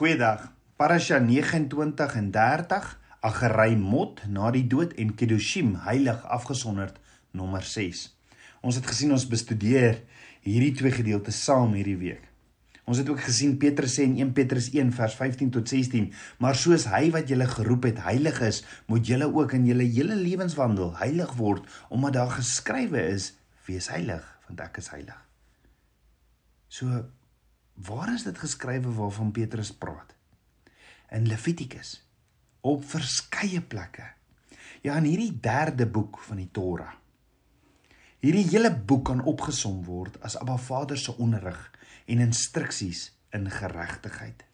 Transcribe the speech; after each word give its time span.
Goeiedag. 0.00 0.46
Parasha 0.80 1.18
29 1.18 2.14
en 2.16 2.30
30, 2.32 2.84
Agerai 3.20 3.74
Mot 3.76 4.22
na 4.32 4.48
die 4.54 4.62
dood 4.64 4.94
en 4.96 5.10
Kedoshim 5.12 5.74
heilig 5.84 6.22
afgesonderd 6.24 6.96
nommer 7.36 7.60
6. 7.68 8.06
Ons 8.64 8.78
het 8.80 8.88
gesien 8.88 9.12
ons 9.12 9.26
bestudeer 9.28 10.00
hierdie 10.40 10.72
twee 10.78 10.94
gedeeltes 10.94 11.42
saam 11.44 11.76
hierdie 11.76 11.98
week. 12.00 12.24
Ons 12.88 13.02
het 13.02 13.12
ook 13.12 13.20
gesien 13.26 13.58
Petrus 13.60 13.98
sê 13.98 14.08
in 14.08 14.16
1 14.24 14.32
Petrus 14.40 14.70
1 14.72 14.96
vers 14.96 15.18
15 15.20 15.52
tot 15.58 15.68
16, 15.68 16.08
maar 16.40 16.56
soos 16.56 16.88
hy 16.88 17.12
wat 17.12 17.28
julle 17.28 17.52
geroep 17.52 17.92
het 17.92 18.00
heilig 18.08 18.40
is, 18.48 18.64
moet 18.88 19.04
julle 19.04 19.28
ook 19.28 19.52
in 19.60 19.68
julle 19.68 19.84
hele 19.84 20.16
lewenswandel 20.16 20.96
heilig 21.04 21.36
word, 21.36 21.68
omdat 21.92 22.16
daar 22.22 22.36
geskrywe 22.40 23.04
is: 23.12 23.34
Wees 23.68 23.92
heilig, 23.92 24.24
want 24.48 24.64
ek 24.64 24.80
is 24.80 24.94
heilig. 24.96 25.24
So 26.72 27.04
Waar 27.86 28.12
is 28.12 28.22
dit 28.22 28.38
geskrywe 28.38 28.92
waarvan 28.92 29.30
Petrus 29.32 29.72
praat? 29.72 30.14
In 31.10 31.26
Levitikus 31.26 32.08
op 32.60 32.84
verskeie 32.84 33.60
plekke. 33.60 34.04
Ja, 34.84 34.96
in 35.00 35.06
hierdie 35.08 35.32
derde 35.40 35.86
boek 35.86 36.18
van 36.26 36.36
die 36.42 36.50
Torah. 36.52 36.92
Hierdie 38.20 38.44
hele 38.50 38.72
boek 38.74 39.06
kan 39.08 39.22
opgesom 39.24 39.78
word 39.86 40.18
as 40.20 40.36
Abba 40.36 40.58
Vader 40.60 40.98
se 41.00 41.14
onderrig 41.16 41.60
en 42.04 42.20
instruksies 42.20 43.06
in 43.32 43.48
geregtigheid. 43.50 44.44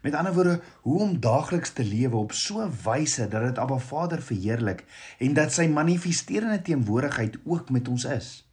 Met 0.00 0.14
ander 0.16 0.32
woorde, 0.32 0.60
hoe 0.86 1.00
om 1.04 1.18
daagliks 1.20 1.74
te 1.76 1.84
lewe 1.84 2.16
op 2.16 2.32
so 2.32 2.64
'n 2.64 2.72
wyse 2.84 3.28
dat 3.28 3.42
dit 3.42 3.58
Abba 3.58 3.78
Vader 3.78 4.22
verheerlik 4.22 4.84
en 5.18 5.34
dat 5.34 5.52
sy 5.52 5.66
manifesterende 5.66 6.62
teenwoordigheid 6.62 7.36
ook 7.44 7.70
met 7.70 7.88
ons 7.88 8.04
is. 8.04 8.51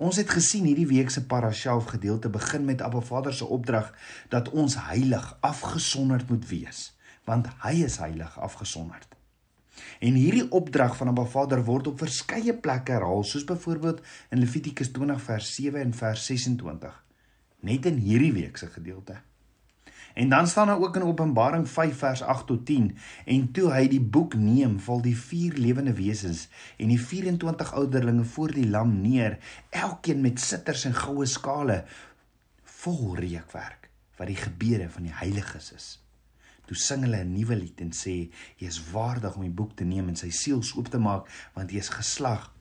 Ons 0.00 0.16
het 0.16 0.30
gesien 0.32 0.64
hierdie 0.64 0.88
week 0.88 1.10
se 1.12 1.20
parashalf 1.28 1.90
gedeelte 1.92 2.30
begin 2.32 2.64
met 2.64 2.80
Abba 2.80 3.02
Vader 3.04 3.34
se 3.36 3.44
opdrag 3.44 3.90
dat 4.32 4.48
ons 4.48 4.78
heilig 4.86 5.26
afgesonderd 5.44 6.30
moet 6.32 6.46
wees, 6.48 6.78
want 7.28 7.50
hy 7.66 7.74
is 7.84 7.98
heilig 8.00 8.38
afgesonderd. 8.40 9.12
En 10.00 10.16
hierdie 10.16 10.46
opdrag 10.56 10.96
van 10.96 11.12
Abba 11.12 11.26
Vader 11.28 11.60
word 11.68 11.92
op 11.92 12.00
verskeie 12.00 12.56
plekke 12.56 12.96
herhaal, 12.96 13.26
soos 13.28 13.44
byvoorbeeld 13.44 14.00
in 14.32 14.40
Levitikus 14.40 14.88
20 14.96 15.20
vers 15.20 15.54
7 15.58 15.84
en 15.84 15.92
vers 15.92 16.24
26, 16.32 16.96
net 17.68 17.92
in 17.92 18.00
hierdie 18.00 18.32
week 18.40 18.56
se 18.56 18.72
gedeelte. 18.72 19.20
En 20.14 20.28
dan 20.28 20.46
staan 20.46 20.66
daar 20.66 20.80
ook 20.80 20.96
in 20.96 21.02
Openbaring 21.02 21.68
5 21.68 21.98
vers 21.98 22.22
8 22.22 22.46
tot 22.46 22.66
10 22.66 22.96
en 23.24 23.52
toe 23.52 23.70
hy 23.72 23.86
die 23.88 24.00
boek 24.00 24.34
neem, 24.34 24.78
val 24.80 25.02
die 25.02 25.16
vier 25.16 25.54
lewende 25.54 25.94
wesens 25.94 26.48
en 26.76 26.88
die 26.88 27.00
24 27.00 27.72
ouderlinge 27.74 28.24
voor 28.24 28.52
die 28.52 28.68
lam 28.68 29.00
neer, 29.00 29.38
elkeen 29.70 30.20
met 30.20 30.40
sitters 30.40 30.84
en 30.84 30.94
goue 30.94 31.26
skale 31.26 31.84
vol 32.62 33.16
reukwerk 33.16 33.90
wat 34.20 34.28
die 34.28 34.40
gebede 34.40 34.90
van 34.92 35.08
die 35.08 35.16
heiliges 35.16 35.72
is. 35.72 35.88
Toe 36.68 36.76
sing 36.78 37.02
hulle 37.02 37.24
'n 37.24 37.32
nuwe 37.32 37.56
lied 37.56 37.80
en 37.80 37.90
sê: 37.90 38.30
"Jy 38.56 38.66
is 38.66 38.90
waardig 38.92 39.34
om 39.34 39.42
die 39.42 39.56
boek 39.60 39.76
te 39.76 39.84
neem 39.84 40.08
en 40.08 40.16
sy 40.16 40.30
seels 40.30 40.76
oop 40.76 40.88
te 40.88 40.98
maak, 40.98 41.26
want 41.54 41.70
jy 41.70 41.78
is 41.78 41.88
geslag 41.88 42.52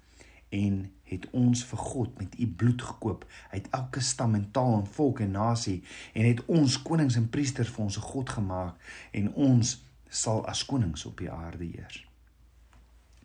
en 0.50 0.92
het 1.10 1.28
ons 1.36 1.64
vir 1.66 1.82
God 1.92 2.18
met 2.20 2.40
u 2.40 2.48
bloed 2.48 2.82
gekoop 2.82 3.26
uit 3.52 3.68
elke 3.76 4.02
stam 4.06 4.36
en 4.38 4.48
taal 4.52 4.80
en 4.80 4.88
volk 4.98 5.20
en 5.26 5.32
nasie 5.32 5.80
en 6.14 6.26
het 6.26 6.44
ons 6.46 6.82
konings 6.82 7.18
en 7.20 7.30
priesters 7.30 7.72
vir 7.74 7.86
ons 7.86 8.02
God 8.12 8.30
gemaak 8.30 8.92
en 9.12 9.32
ons 9.34 9.74
sal 10.10 10.46
as 10.50 10.66
konings 10.66 11.06
op 11.06 11.18
die 11.22 11.32
aarde 11.32 11.66
heers. 11.66 12.04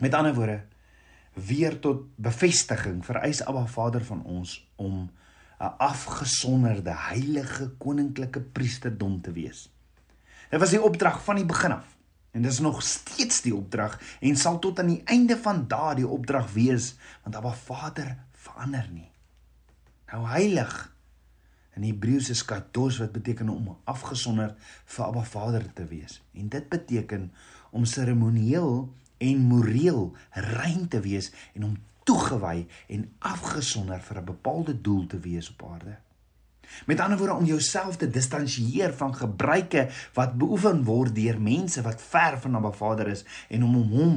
Met 0.00 0.14
ander 0.14 0.34
woorde 0.34 0.62
weer 1.34 1.78
tot 1.82 2.06
bevestiging 2.16 3.02
vereis 3.04 3.42
Abba 3.44 3.66
Vader 3.66 4.04
van 4.04 4.22
ons 4.24 4.58
om 4.76 5.10
'n 5.60 5.72
afgesonderde 5.78 6.94
heilige 7.10 7.68
koninklike 7.78 8.40
priesterdom 8.40 9.20
te 9.20 9.32
wees. 9.32 9.70
Dit 10.50 10.60
was 10.60 10.70
die 10.70 10.82
opdrag 10.82 11.22
van 11.24 11.36
die 11.36 11.46
begin 11.46 11.72
af. 11.72 11.93
En 12.34 12.42
dis 12.42 12.58
nog 12.58 12.82
steeds 12.82 13.44
die 13.44 13.54
opdrag 13.54 13.94
en 14.20 14.36
sal 14.36 14.58
tot 14.58 14.80
aan 14.82 14.90
die 14.90 15.02
einde 15.06 15.36
van 15.38 15.68
daardie 15.70 16.08
opdrag 16.08 16.50
wees 16.52 16.94
want 17.22 17.36
Abba 17.38 17.52
Vader 17.54 18.16
verander 18.32 18.88
nie. 18.90 19.10
Nou 20.10 20.24
heilig 20.26 20.74
in 21.78 21.86
Hebreëus 21.86 22.32
is 22.34 22.42
kados 22.46 22.98
wat 23.02 23.14
beteken 23.14 23.48
om 23.50 23.70
afgesonder 23.90 24.56
vir 24.84 25.04
Abba 25.06 25.22
Vader 25.30 25.66
te 25.78 25.86
wees. 25.86 26.20
En 26.34 26.50
dit 26.50 26.68
beteken 26.68 27.30
om 27.70 27.86
seremonieel 27.86 28.90
en 29.18 29.46
moreel 29.50 30.12
rein 30.30 30.88
te 30.88 31.00
wees 31.06 31.30
en 31.54 31.70
om 31.70 31.78
toegewy 32.02 32.66
en 32.90 33.06
afgesonder 33.18 34.02
vir 34.02 34.18
'n 34.20 34.24
bepaalde 34.24 34.80
doel 34.80 35.06
te 35.06 35.18
wees 35.18 35.50
op 35.50 35.62
aarde. 35.70 35.96
Met 36.86 37.00
ander 37.00 37.18
woorde 37.18 37.34
om 37.34 37.48
jouself 37.48 37.96
te 37.96 38.10
distansieer 38.10 38.94
van 38.94 39.14
gebruike 39.14 39.88
wat 40.14 40.38
beoefen 40.38 40.84
word 40.84 41.14
deur 41.14 41.40
mense 41.40 41.82
wat 41.82 42.02
ver 42.02 42.38
van 42.40 42.56
Abba 42.56 42.72
Vader 42.72 43.08
is 43.08 43.24
en 43.48 43.64
om 43.64 43.76
om 43.76 43.90
hom 43.98 44.16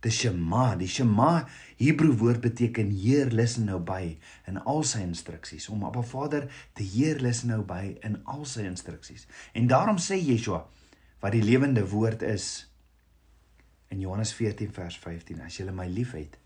te 0.00 0.10
shema. 0.10 0.74
Die 0.78 0.88
shema 0.90 1.46
Hebreë 1.78 2.16
woord 2.20 2.42
beteken 2.44 2.90
heer 2.94 3.32
listen 3.34 3.68
nou 3.70 3.78
by 3.82 4.18
in 4.50 4.58
al 4.58 4.84
sy 4.86 5.02
instruksies 5.06 5.68
om 5.72 5.84
Abba 5.86 6.02
Vader 6.06 6.48
te 6.78 6.86
heer 6.86 7.22
listen 7.22 7.52
nou 7.54 7.62
by 7.66 7.98
in 8.06 8.20
al 8.24 8.44
sy 8.48 8.66
instruksies. 8.68 9.26
En 9.54 9.70
daarom 9.70 9.98
sê 10.02 10.18
Yeshua 10.18 10.64
wat 11.22 11.34
die 11.34 11.42
lewende 11.42 11.82
woord 11.90 12.22
is 12.22 12.68
in 13.90 14.02
Johannes 14.04 14.34
14 14.36 14.70
vers 14.74 14.98
15 15.02 15.42
as 15.46 15.58
jy 15.58 15.66
my 15.72 15.88
liefhet 15.90 16.38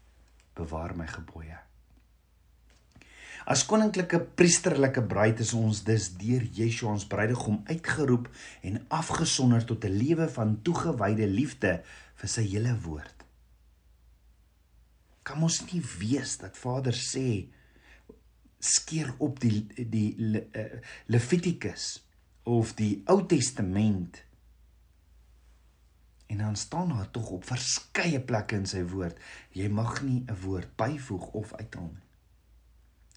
bewaar 0.56 0.96
my 0.96 1.08
gebooie. 1.10 1.58
As 3.44 3.64
koninklike 3.66 4.20
priesterlike 4.38 5.02
bruid 5.10 5.40
is 5.42 5.50
ons 5.58 5.82
dus 5.86 6.12
deur 6.14 6.44
Yeshua 6.54 6.92
ons 6.94 7.06
bruidegom 7.10 7.58
uitgeroep 7.66 8.28
en 8.68 8.78
afgesonder 8.94 9.64
tot 9.66 9.84
'n 9.84 9.98
lewe 9.98 10.28
van 10.28 10.62
toegewyde 10.62 11.26
liefde 11.26 11.82
vir 12.14 12.28
sy 12.28 12.44
hele 12.46 12.76
woord. 12.84 13.24
Kan 15.22 15.42
ons 15.42 15.72
nie 15.72 15.82
weet 15.98 16.40
dat 16.40 16.56
Vader 16.56 16.94
sê 16.94 17.48
skeer 18.58 19.14
op 19.18 19.40
die 19.40 19.66
die 19.90 20.14
Le, 20.18 20.46
uh, 20.54 20.78
Levitikus 21.06 22.04
of 22.44 22.74
die 22.74 23.02
Ou 23.06 23.26
Testament. 23.26 24.22
En 26.26 26.38
dan 26.38 26.56
staan 26.56 26.88
daar 26.88 27.10
tog 27.10 27.30
op 27.30 27.44
verskeie 27.44 28.20
plekke 28.20 28.56
in 28.56 28.66
sy 28.66 28.84
woord. 28.84 29.18
Jy 29.50 29.68
mag 29.68 30.02
nie 30.02 30.24
'n 30.26 30.36
woord 30.42 30.76
byvoeg 30.76 31.26
of 31.32 31.52
uithaal 31.54 31.90
nie 31.90 32.11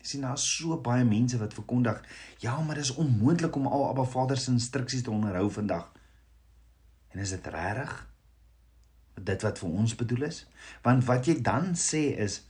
sien 0.08 0.22
daar's 0.22 0.46
so 0.58 0.78
baie 0.82 1.04
mense 1.04 1.38
wat 1.38 1.54
verkondig, 1.54 2.02
ja, 2.44 2.62
maar 2.62 2.76
dis 2.76 2.94
onmoontlik 2.94 3.56
om 3.56 3.68
al 3.68 3.90
Abba 3.90 4.04
Vader 4.04 4.38
se 4.38 4.52
instruksies 4.52 5.04
te 5.04 5.12
onderhou 5.12 5.50
vandag. 5.52 5.92
En 7.10 7.20
is 7.20 7.30
dit 7.30 7.48
regtig? 7.48 7.94
Dit 9.16 9.42
wat 9.42 9.60
vir 9.60 9.70
ons 9.70 9.96
bedoel 9.96 10.28
is? 10.28 10.42
Want 10.84 11.06
wat 11.08 11.30
jy 11.30 11.40
dan 11.42 11.74
sê 11.80 12.10
is 12.20 12.42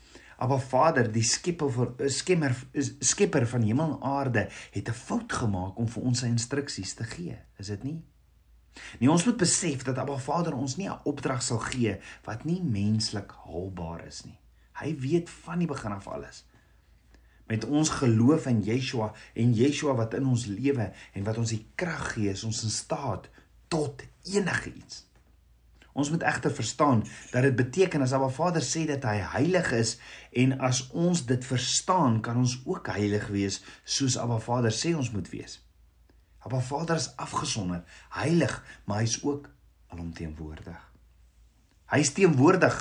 Abba 0.41 0.57
Vader, 0.59 1.07
die 1.11 1.23
skepper 1.23 1.69
vir 1.71 2.09
skemmer 2.11 2.55
skepper 2.99 3.45
van 3.47 3.63
hemel 3.63 3.93
en 3.95 4.01
aarde, 4.03 4.49
het 4.71 4.89
'n 4.89 4.99
fout 5.05 5.33
gemaak 5.33 5.77
om 5.77 5.87
vir 5.87 6.03
ons 6.03 6.19
sy 6.19 6.27
instruksies 6.27 6.93
te 6.93 7.03
gee. 7.03 7.37
Is 7.57 7.67
dit 7.67 7.83
nie? 7.83 8.03
Nee, 8.99 9.11
ons 9.11 9.25
moet 9.25 9.37
besef 9.37 9.83
dat 9.83 9.97
Abba 9.97 10.17
Vader 10.17 10.53
ons 10.53 10.75
nie 10.75 10.89
'n 10.89 10.99
opdrag 11.03 11.41
sal 11.43 11.59
gee 11.59 11.99
wat 12.23 12.43
nie 12.43 12.61
menslik 12.61 13.31
haalbaar 13.31 14.05
is 14.05 14.25
nie. 14.25 14.39
Hy 14.73 14.95
weet 14.99 15.29
van 15.29 15.59
die 15.59 15.67
begin 15.67 15.91
af 15.91 16.07
alles 16.07 16.43
met 17.45 17.65
ons 17.65 17.89
geloof 17.99 18.45
in 18.49 18.61
Yeshua 18.65 19.11
en 19.33 19.53
Yeshua 19.53 19.95
wat 19.97 20.13
in 20.17 20.27
ons 20.29 20.45
lewe 20.49 20.91
en 21.13 21.25
wat 21.27 21.37
ons 21.41 21.53
die 21.53 21.65
krag 21.77 22.13
gee 22.15 22.33
is 22.33 22.43
ons 22.47 22.63
in 22.65 22.73
staat 22.73 23.27
tot 23.71 24.01
enigiets. 24.25 25.03
Ons 25.95 26.09
moet 26.11 26.25
egter 26.27 26.51
verstaan 26.51 27.05
dat 27.31 27.45
dit 27.45 27.55
beteken 27.55 28.03
as 28.03 28.11
Abba 28.17 28.27
Vader 28.33 28.63
sê 28.65 28.83
dat 28.89 29.05
hy 29.07 29.15
heilig 29.37 29.71
is 29.77 29.93
en 30.35 30.57
as 30.67 30.81
ons 30.91 31.21
dit 31.29 31.47
verstaan 31.47 32.19
kan 32.25 32.41
ons 32.41 32.57
ook 32.65 32.89
heilig 32.97 33.29
wees 33.31 33.61
soos 33.83 34.17
Abba 34.19 34.41
Vader 34.43 34.75
sê 34.75 34.91
ons 34.97 35.13
moet 35.13 35.29
wees. 35.31 35.61
Abba 36.45 36.59
Vader 36.61 36.99
is 36.99 37.13
afgesonder, 37.17 37.85
heilig, 38.19 38.59
maar 38.85 39.01
hy's 39.01 39.17
ook 39.23 39.47
alomteenwoordig. 39.93 40.81
Hy's 41.93 42.11
teenwoordig 42.13 42.75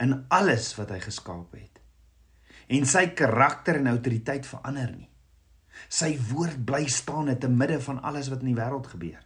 in 0.00 0.22
alles 0.32 0.72
wat 0.78 0.90
hy 0.94 1.02
geskaap 1.04 1.52
het 1.58 1.75
en 2.66 2.88
sy 2.88 3.06
karakter 3.18 3.80
en 3.80 3.92
autoriteit 3.92 4.46
verander 4.46 4.90
nie. 4.96 5.08
Sy 5.92 6.16
woord 6.30 6.64
bly 6.66 6.86
staan 6.90 7.30
te 7.38 7.48
midde 7.48 7.78
van 7.84 8.00
alles 8.02 8.30
wat 8.32 8.42
in 8.42 8.52
die 8.54 8.58
wêreld 8.58 8.88
gebeur. 8.90 9.22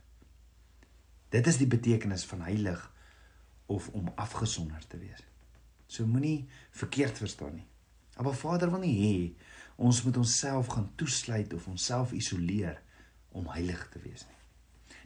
Dit 1.31 1.47
is 1.47 1.61
die 1.61 1.71
betekenis 1.71 2.27
van 2.27 2.43
heilig 2.49 2.81
of 3.71 3.89
om 3.95 4.11
afgesonder 4.19 4.83
te 4.89 4.99
wees. 4.99 5.23
So 5.87 6.07
moenie 6.07 6.49
verkeerd 6.71 7.19
verstaan 7.19 7.55
nie. 7.55 7.67
Maar 8.21 8.37
Vader 8.37 8.71
wil 8.71 8.83
nie 8.85 8.97
hê 8.99 9.15
ons 9.81 10.03
moet 10.05 10.19
onsself 10.21 10.69
gaan 10.75 10.91
toesluit 11.01 11.55
of 11.57 11.67
onsself 11.71 12.13
isoleer 12.13 12.77
om 13.33 13.47
heilig 13.55 13.87
te 13.89 14.03
wees 14.03 14.27
nie. 14.27 14.37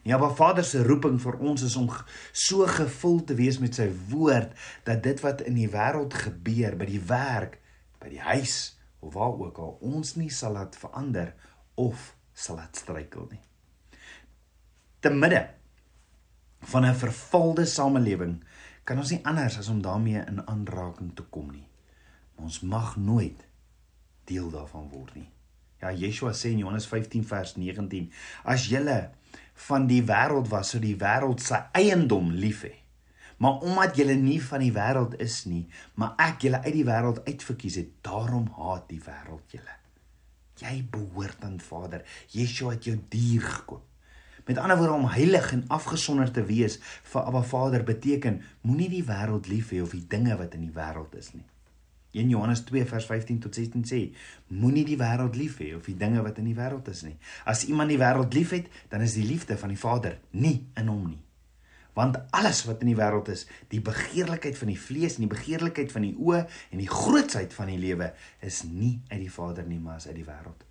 Ja, 0.05 0.17
maar 0.17 0.35
Vader 0.35 0.65
se 0.65 0.83
roeping 0.83 1.15
vir 1.21 1.37
ons 1.41 1.63
is 1.65 1.75
om 1.79 1.87
so 2.31 2.65
gevul 2.69 3.23
te 3.25 3.37
wees 3.37 3.57
met 3.61 3.77
sy 3.77 3.87
woord 4.11 4.51
dat 4.85 5.01
dit 5.05 5.21
wat 5.23 5.41
in 5.47 5.55
die 5.57 5.69
wêreld 5.71 6.13
gebeur, 6.13 6.75
by 6.77 6.89
die 6.89 7.01
werk, 7.09 7.57
by 8.05 8.13
die 8.13 8.21
huis 8.21 8.77
of 9.01 9.17
waar 9.17 9.33
ook 9.33 9.57
al 9.61 9.75
ons 9.81 10.15
nie 10.19 10.29
sal 10.29 10.53
laat 10.57 10.77
verander 10.77 11.33
of 11.81 12.13
sal 12.33 12.59
laat 12.61 12.77
struikel 12.77 13.27
nie. 13.31 13.41
te 15.05 15.11
midde 15.13 15.43
van 16.71 16.85
'n 16.85 16.95
vervalde 16.95 17.65
samelewing 17.65 18.43
kan 18.83 18.97
ons 18.97 19.09
nie 19.09 19.25
anders 19.25 19.57
as 19.57 19.67
om 19.69 19.81
daarmee 19.81 20.21
in 20.27 20.47
aanraking 20.47 21.15
te 21.15 21.23
kom 21.23 21.51
nie. 21.51 21.67
Maar 22.35 22.45
ons 22.45 22.59
mag 22.59 22.95
nooit 22.95 23.47
deel 24.23 24.49
daarvan 24.49 24.89
word 24.89 25.15
nie. 25.15 25.29
Ja, 25.81 25.91
Yeshua 25.91 26.33
sê 26.33 26.49
in 26.49 26.57
Johannes 26.57 26.87
15 26.87 27.25
vers 27.25 27.55
19: 27.55 28.11
As 28.43 28.67
julle 28.67 29.09
van 29.53 29.87
die 29.87 30.03
wêreld 30.03 30.47
was, 30.47 30.69
sou 30.69 30.81
die 30.81 30.97
wêreld 30.97 31.41
sy 31.41 31.61
eiendom 31.71 32.31
lief 32.31 32.63
hê. 32.63 32.73
Maar 33.37 33.65
omdat 33.67 33.97
julle 33.99 34.15
nie 34.19 34.39
van 34.43 34.63
die 34.63 34.73
wêreld 34.75 35.17
is 35.23 35.41
nie, 35.49 35.65
maar 35.99 36.13
ek 36.21 36.45
julle 36.47 36.61
uit 36.63 36.75
die 36.75 36.85
wêreld 36.87 37.23
uitverkies 37.25 37.79
het, 37.81 37.89
daarom 38.05 38.47
haat 38.57 38.87
die 38.91 39.01
wêreld 39.03 39.57
julle. 39.57 39.75
Jy 40.61 40.85
behoort 40.91 41.43
aan 41.43 41.59
Vader. 41.59 42.05
Yeshua 42.31 42.77
het 42.77 42.87
jou 42.87 42.95
duur 43.11 43.41
gekoop. 43.41 43.83
Met 44.45 44.57
ander 44.61 44.77
woorde 44.77 44.93
om 44.93 45.07
heilig 45.09 45.51
en 45.51 45.63
afgesonder 45.67 46.31
te 46.31 46.43
wees 46.45 46.77
vir 47.09 47.25
Abba 47.25 47.41
Vader 47.41 47.83
beteken 47.83 48.43
moenie 48.61 48.91
die 48.91 49.03
wêreld 49.03 49.49
lief 49.49 49.73
hê 49.73 49.81
of 49.81 49.95
die 49.97 50.05
dinge 50.07 50.37
wat 50.37 50.53
in 50.53 50.67
die 50.67 50.75
wêreld 50.75 51.17
is 51.17 51.33
nie. 51.33 51.43
1 52.15 52.29
Johannes 52.29 52.61
2 52.69 52.85
vers 52.85 53.05
15 53.09 53.39
tot 53.43 53.55
16 53.55 53.83
sê: 53.89 54.01
Moenie 54.47 54.85
die 54.87 54.99
wêreld 55.01 55.35
lief 55.35 55.57
hê 55.59 55.73
of 55.75 55.89
die 55.89 55.97
dinge 55.97 56.21
wat 56.23 56.37
in 56.39 56.47
die 56.47 56.55
wêreld 56.55 56.87
is 56.93 57.01
nie. 57.03 57.17
As 57.43 57.65
iemand 57.65 57.91
die 57.91 57.99
wêreld 57.99 58.37
liefhet, 58.37 58.69
dan 58.93 59.03
is 59.03 59.17
die 59.17 59.25
liefde 59.25 59.57
van 59.57 59.73
die 59.73 59.81
Vader 59.81 60.19
nie 60.31 60.61
in 60.77 60.93
hom 60.93 61.09
nie. 61.09 61.24
Want 61.95 62.17
alles 62.35 62.65
wat 62.67 62.81
in 62.83 62.91
die 62.91 62.97
wêreld 62.99 63.29
is, 63.31 63.45
die 63.71 63.79
begeerlikheid 63.83 64.57
van 64.59 64.71
die 64.73 64.79
vlees 64.79 65.15
en 65.15 65.25
die 65.25 65.31
begeerlikheid 65.31 65.93
van 65.95 66.03
die 66.03 66.15
oë 66.19 66.41
en 66.75 66.81
die 66.81 66.91
grootsheid 66.91 67.55
van 67.55 67.71
die 67.71 67.79
lewe 67.79 68.11
is 68.43 68.65
nie 68.67 68.97
uit 69.07 69.21
die 69.21 69.31
Vader 69.31 69.67
nie, 69.67 69.79
maar 69.79 70.01
is 70.01 70.09
uit 70.09 70.17
die 70.19 70.27
wêreld. 70.27 70.65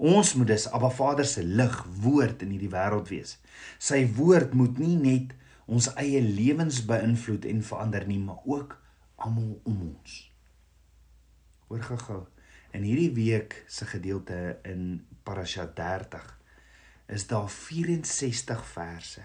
Ons 0.00 0.34
moet 0.34 0.50
dus 0.50 0.66
Abba 0.74 0.90
Vader 0.90 1.28
se 1.28 1.44
lig 1.44 1.76
woord 2.02 2.42
in 2.42 2.54
hierdie 2.54 2.72
wêreld 2.72 3.12
wees. 3.12 3.36
Sy 3.78 4.02
woord 4.16 4.56
moet 4.58 4.80
nie 4.82 4.96
net 4.98 5.36
ons 5.70 5.90
eie 6.00 6.18
lewens 6.24 6.82
beïnvloed 6.88 7.46
en 7.46 7.62
verander 7.62 8.06
nie, 8.08 8.18
maar 8.18 8.42
ook 8.48 8.74
almal 9.22 9.54
om 9.68 9.82
ons. 9.92 10.18
Hoor 11.70 11.84
gou-gou. 11.92 12.22
In 12.74 12.82
hierdie 12.86 13.12
week 13.14 13.60
se 13.70 13.86
gedeelte 13.86 14.58
in 14.66 15.04
Parasha 15.22 15.68
30 15.76 16.26
is 17.14 17.26
daar 17.30 17.50
64 17.50 18.66
verse. 18.66 19.22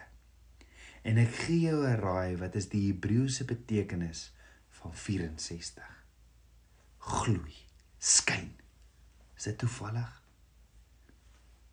En 1.05 1.19
ek 1.21 1.35
gee 1.45 1.59
jou 1.67 1.85
'n 1.85 1.99
raai 2.01 2.37
wat 2.41 2.55
is 2.57 2.69
die 2.69 2.87
Hebreëse 2.87 3.45
betekenis 3.45 4.31
van 4.81 4.95
64? 4.95 5.91
Gloei, 6.97 7.57
skyn. 7.99 8.55
Is 9.37 9.43
dit 9.43 9.57
toevallig? 9.57 10.24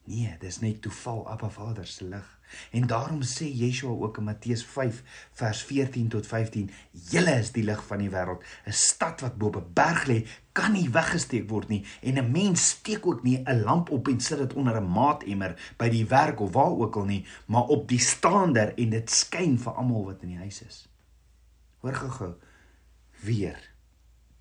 Nee, 0.04 0.34
dis 0.42 0.58
net 0.58 0.80
toeval 0.82 1.28
Abba 1.30 1.48
Vader 1.50 1.86
se 1.86 2.04
lig. 2.04 2.38
En 2.70 2.86
daarom 2.86 3.20
sê 3.22 3.46
Yeshua 3.46 3.90
ook 3.90 4.16
in 4.18 4.24
Matteus 4.24 4.64
5 4.64 5.02
vers 5.32 5.62
14 5.62 6.08
tot 6.08 6.26
15: 6.26 6.70
"Julle 6.90 7.38
is 7.38 7.52
die 7.52 7.62
lig 7.62 7.86
van 7.86 7.98
die 7.98 8.10
wêreld. 8.10 8.42
'n 8.66 8.72
Stad 8.72 9.20
wat 9.20 9.38
bo 9.38 9.46
op 9.46 9.56
'n 9.56 9.72
berg 9.72 10.06
lê, 10.06 10.26
kan 10.52 10.72
nie 10.72 10.90
weggesteek 10.90 11.48
word 11.48 11.68
nie, 11.68 11.86
en 12.00 12.18
'n 12.18 12.30
mens 12.30 12.68
steek 12.68 13.06
ook 13.06 13.22
nie 13.22 13.42
'n 13.44 13.62
lamp 13.62 13.90
op 13.90 14.08
en 14.08 14.20
sit 14.20 14.38
dit 14.38 14.52
onder 14.52 14.76
'n 14.80 14.92
maatemmer 14.92 15.74
by 15.76 15.88
die 15.88 16.06
werk 16.06 16.40
of 16.40 16.52
waar 16.52 16.76
ook 16.78 16.96
al 16.96 17.04
nie, 17.04 17.26
maar 17.46 17.64
op 17.64 17.88
die 17.88 18.00
staander 18.00 18.74
en 18.74 18.90
dit 18.90 19.10
skyn 19.10 19.58
vir 19.58 19.72
almal 19.72 20.04
wat 20.04 20.22
in 20.22 20.28
die 20.28 20.38
huis 20.38 20.62
is." 20.62 20.88
Hoor 21.78 21.94
gou-gou 21.94 22.34
weer. 23.20 23.70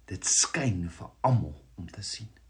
Dit 0.05 0.25
skyn 0.25 0.89
vir 0.89 1.09
almal 1.21 1.61
om 1.75 1.91
te 1.91 2.01
sien. 2.01 2.40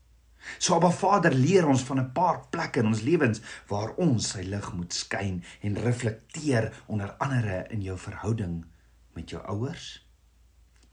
So 0.57 0.75
Abba 0.75 0.91
Vader 0.91 1.33
leer 1.33 1.67
ons 1.67 1.83
van 1.83 1.99
'n 1.99 2.11
paar 2.11 2.47
plekke 2.49 2.79
in 2.79 2.85
ons 2.85 3.01
lewens 3.01 3.41
waar 3.67 3.93
ons 3.95 4.29
sy 4.29 4.41
lig 4.41 4.73
moet 4.73 4.93
skyn 4.93 5.43
en 5.61 5.77
reflekteer 5.77 6.83
onder 6.87 7.15
andere 7.17 7.65
in 7.69 7.81
jou 7.81 7.97
verhouding 7.97 8.65
met 9.13 9.29
jou 9.29 9.41
ouers. 9.45 10.07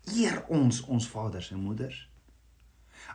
Eer 0.05 0.45
ons 0.49 0.81
ons 0.81 1.09
vaders 1.09 1.51
en 1.51 1.61
moeders. 1.61 2.09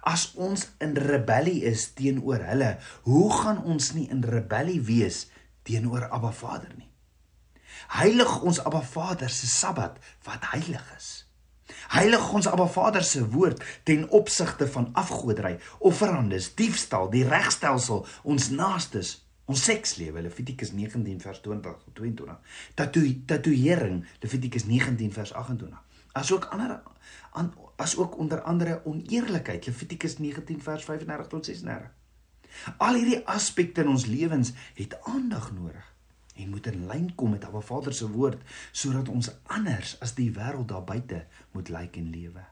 As 0.01 0.33
ons 0.35 0.67
in 0.79 0.95
rebellie 0.95 1.63
is 1.63 1.93
teenoor 1.93 2.43
hulle, 2.43 2.77
hoe 3.03 3.33
gaan 3.33 3.63
ons 3.63 3.93
nie 3.93 4.09
in 4.09 4.23
rebellie 4.23 4.81
wees 4.81 5.27
teenoor 5.63 6.09
Abba 6.09 6.31
Vader 6.31 6.73
nie? 6.77 6.89
Heilig 7.87 8.41
ons 8.41 8.59
Abba 8.63 8.81
Vader 8.81 9.29
se 9.29 9.47
Sabbat 9.47 9.99
wat 10.23 10.51
heilig 10.53 10.95
is. 10.97 11.22
Heilig 11.89 12.29
ons 12.33 12.47
Abba 12.47 12.67
Vader 12.67 13.03
se 13.03 13.21
woord 13.29 13.63
ten 13.83 14.09
opsigte 14.09 14.67
van 14.67 14.89
afgoderry, 14.93 15.57
offerandes, 15.79 16.53
diefstal, 16.55 17.09
die 17.11 17.25
regstelsel, 17.27 18.05
ons 18.23 18.49
naastes, 18.49 19.15
ons 19.45 19.63
sekslewe, 19.67 20.21
Levitikus 20.21 20.71
19 20.71 21.19
vers 21.21 21.41
20 21.43 21.79
tot 21.83 21.95
22. 21.99 22.59
Tatoe 22.79 23.15
tatoeëring, 23.27 24.03
Levitikus 24.23 24.67
19 24.69 25.11
vers 25.13 25.33
28. 25.33 25.81
Asook 26.13 26.45
ander 26.53 26.81
aan 27.33 27.53
asook 27.75 28.17
onder 28.17 28.41
andere 28.41 28.81
oneerlikheid, 28.85 29.65
Levitikus 29.65 30.17
19 30.17 30.61
vers 30.61 30.83
35 30.83 31.27
tot 31.27 31.45
36. 31.45 31.89
Al 32.77 32.99
hierdie 33.01 33.23
aspekte 33.27 33.81
in 33.81 33.89
ons 33.95 34.05
lewens 34.05 34.53
het 34.77 34.93
aandag 35.09 35.51
nodig 35.51 35.92
en 36.33 36.49
moet 36.49 36.67
in 36.67 36.85
lyn 36.89 37.11
kom 37.15 37.35
met 37.35 37.45
Abba 37.45 37.61
Vader 37.61 37.93
se 37.93 38.09
woord 38.09 38.41
sodat 38.71 39.09
ons 39.09 39.29
anders 39.43 39.95
as 40.01 40.15
die 40.17 40.31
wêreld 40.33 40.71
daar 40.71 40.85
buite 40.85 41.25
moet 41.53 41.69
lyk 41.69 41.99
en 42.01 42.09
lewe. 42.09 42.45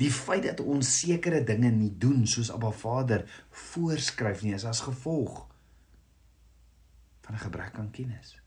Die 0.00 0.10
feit 0.12 0.44
dat 0.48 0.60
ons 0.60 0.90
sekere 0.98 1.44
dinge 1.46 1.70
nie 1.70 1.92
doen 1.98 2.26
soos 2.28 2.50
Abba 2.52 2.72
Vader 2.74 3.24
voorskryf 3.70 4.42
nie 4.42 4.56
is 4.58 4.66
as 4.68 4.82
gevolg 4.86 5.46
van 7.26 7.34
'n 7.34 7.44
gebrek 7.46 7.78
aan 7.78 7.90
kennis. 7.90 8.38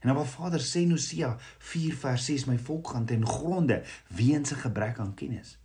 En 0.00 0.10
Abba 0.10 0.24
Vader 0.24 0.60
sê 0.60 0.84
in 0.84 0.90
Hosea 0.90 1.36
4 1.58 1.96
vers 1.96 2.24
6 2.24 2.44
my 2.44 2.58
volk 2.58 2.88
gaan 2.88 3.06
ten 3.06 3.26
gronde 3.26 3.82
weens 4.08 4.52
'n 4.52 4.64
gebrek 4.66 4.98
aan 4.98 5.14
kennis. 5.14 5.58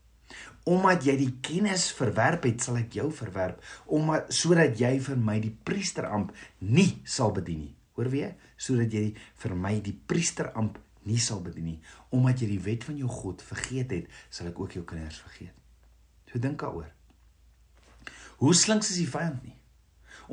Omdat 0.63 1.03
jy 1.03 1.17
die 1.17 1.37
kennis 1.41 1.91
verwerp 1.91 2.43
het, 2.43 2.63
sal 2.63 2.77
ek 2.77 2.93
jou 2.93 3.11
verwerp, 3.11 3.63
omdat 3.85 4.33
sodat 4.33 4.79
jy 4.79 4.99
vir 4.99 5.17
my 5.17 5.39
die 5.39 5.57
priesteramp 5.63 6.35
nie 6.57 7.01
sal 7.03 7.31
bedien 7.31 7.59
nie 7.59 7.75
Hoor 8.01 8.09
weer, 8.09 8.31
sodat 8.57 8.89
jy 8.97 9.11
vir 9.43 9.51
my 9.53 9.75
die 9.85 9.93
priesteramp 9.93 10.79
nie 11.05 11.19
sal 11.21 11.43
bedien 11.45 11.67
nie, 11.69 11.79
omdat 12.17 12.41
jy 12.41 12.47
die 12.55 12.63
wet 12.65 12.85
van 12.87 12.97
jou 12.97 13.09
God 13.13 13.43
vergeet 13.45 13.93
het, 13.93 14.07
sal 14.33 14.49
ek 14.49 14.57
ook 14.57 14.73
jou 14.73 14.81
kinders 14.89 15.19
vergeet. 15.21 15.53
So 16.31 16.41
dink 16.41 16.57
daaroor. 16.63 16.87
Hoe 18.41 18.53
slinks 18.57 18.89
is 18.89 19.03
die 19.03 19.09
vyand 19.11 19.43
nie? 19.45 19.53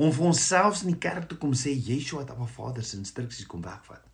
Om 0.00 0.15
vir 0.17 0.31
onsself 0.31 0.81
in 0.81 0.94
die 0.94 1.03
kerk 1.03 1.26
te 1.29 1.37
kom 1.37 1.53
sê 1.53 1.75
Yeshua 1.75 2.23
het 2.23 2.32
Abba 2.32 2.49
Vader 2.49 2.87
se 2.87 2.97
instruksies 2.97 3.50
kom 3.50 3.61
wegvat. 3.67 4.06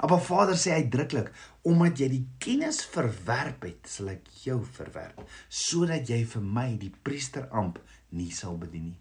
Abba 0.00 0.16
Vader 0.24 0.56
sê 0.56 0.78
uitdruklik, 0.78 1.28
omdat 1.68 2.00
jy 2.00 2.08
die 2.14 2.24
kennis 2.40 2.80
verwerp 2.94 3.68
het, 3.68 3.92
sal 3.92 4.14
ek 4.14 4.32
jou 4.46 4.56
verwerp, 4.78 5.20
sodat 5.52 6.08
jy 6.08 6.22
vir 6.32 6.48
my 6.56 6.68
die 6.80 6.94
priesteramp 7.04 7.76
nie 8.16 8.32
sal 8.32 8.56
bedien 8.56 8.94
nie. 8.94 8.98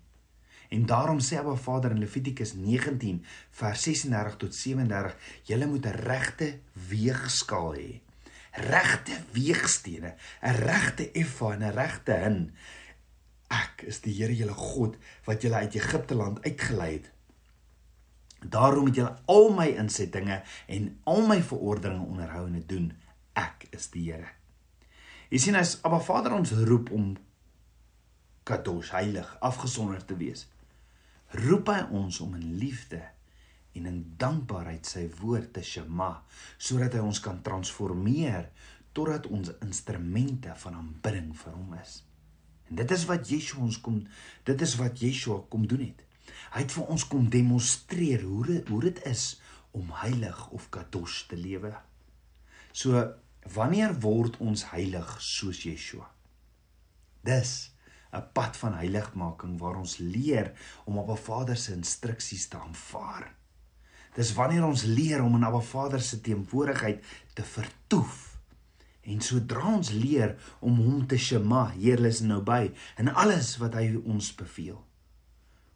En 0.70 0.86
daarom 0.86 1.20
sê 1.20 1.38
Abba 1.38 1.56
Vader 1.56 1.92
in 1.92 2.00
Levitikus 2.00 2.54
19 2.54 3.24
vers 3.50 3.82
36 3.84 4.36
tot 4.38 4.56
37, 4.56 5.16
julle 5.44 5.66
moet 5.66 5.86
'n 5.86 5.98
regte 6.06 6.60
weegskaal 6.90 7.74
hê. 7.74 8.02
Regte 8.52 9.16
weegstene, 9.32 10.16
'n 10.42 10.56
regte 10.56 11.12
effa 11.12 11.54
en 11.54 11.64
'n 11.64 11.74
regte 11.74 12.14
hin. 12.14 12.54
Ek 13.48 13.82
is 13.82 14.02
die 14.02 14.14
Here 14.14 14.36
julle 14.36 14.54
God 14.54 14.98
wat 15.26 15.42
julle 15.42 15.56
uit 15.56 15.76
Egipte 15.76 16.16
land 16.16 16.44
uitgelei 16.44 16.94
het. 16.94 17.12
Daarom 18.40 18.84
moet 18.84 18.96
julle 18.96 19.18
al 19.26 19.50
my 19.54 19.68
insettinge 19.68 20.44
en 20.68 21.00
al 21.04 21.28
my 21.28 21.42
verordeninge 21.42 22.06
onderhou 22.06 22.46
en 22.46 22.64
doen. 22.66 22.94
Ek 23.34 23.68
is 23.70 23.90
die 23.90 24.12
Here. 24.12 24.30
Jy 25.30 25.38
sien 25.38 25.56
as 25.56 25.80
Abba 25.82 26.00
Vader 26.00 26.32
ons 26.32 26.52
roep 26.52 26.92
om 26.92 27.18
kadosh 28.44 28.92
heilig 28.92 29.38
afgesonder 29.40 30.06
te 30.06 30.16
wees 30.16 30.48
roep 31.38 31.70
hy 31.70 31.82
ons 31.94 32.20
om 32.26 32.36
in 32.38 32.58
liefde 32.62 33.02
en 33.78 33.86
in 33.86 34.00
dankbaarheid 34.20 34.88
sy 34.88 35.06
woord 35.20 35.54
te 35.58 35.64
shema 35.66 36.12
sodat 36.58 36.98
hy 36.98 37.04
ons 37.06 37.22
kan 37.24 37.42
transformeer 37.46 38.50
totdat 38.98 39.30
ons 39.30 39.52
instrumente 39.66 40.54
van 40.64 40.80
aanbidding 40.80 41.30
vir 41.38 41.54
hom 41.54 41.76
is. 41.78 42.00
En 42.70 42.80
dit 42.82 42.92
is 42.92 43.06
wat 43.10 43.30
Yeshua 43.30 43.66
ons 43.68 43.80
kom 43.82 44.02
dit 44.50 44.66
is 44.66 44.76
wat 44.82 45.02
Yeshua 45.02 45.44
kom 45.54 45.68
doen 45.70 45.86
het. 45.86 46.04
Hy 46.54 46.64
het 46.66 46.74
vir 46.74 46.92
ons 46.94 47.06
kom 47.10 47.30
demonstreer 47.30 48.26
hoe 48.26 48.46
dit 48.50 48.74
hoe 48.74 48.82
dit 48.88 49.02
is 49.10 49.32
om 49.78 49.92
heilig 50.02 50.40
of 50.56 50.70
kadosh 50.74 51.24
te 51.30 51.38
lewe. 51.38 51.74
So 52.74 53.06
wanneer 53.54 53.94
word 54.02 54.40
ons 54.42 54.66
heilig 54.74 55.16
soos 55.22 55.62
Yeshua? 55.66 56.10
Dis 57.26 57.72
'n 58.12 58.24
pad 58.34 58.58
van 58.58 58.74
heiligmaking 58.74 59.60
waar 59.60 59.78
ons 59.78 59.98
leer 59.98 60.52
om 60.86 60.98
'n 61.00 61.18
Vader 61.18 61.58
se 61.58 61.74
instruksies 61.74 62.48
te 62.48 62.58
aanvaar. 62.58 63.36
Dis 64.14 64.34
wanneer 64.34 64.66
ons 64.66 64.84
leer 64.84 65.24
om 65.24 65.36
in 65.36 65.46
'n 65.46 65.62
Vader 65.62 66.02
se 66.02 66.22
teenwoordigheid 66.22 67.04
te 67.34 67.44
vertoef. 67.44 68.38
En 69.02 69.22
sodra 69.22 69.76
ons 69.76 69.90
leer 69.90 70.36
om 70.60 70.76
hom 70.76 71.08
te 71.08 71.18
shema, 71.18 71.72
Here 71.72 72.08
is 72.08 72.20
nou 72.20 72.42
by 72.42 72.72
in 72.98 73.14
alles 73.14 73.58
wat 73.58 73.74
hy 73.74 74.02
ons 74.06 74.36
beveel. 74.36 74.86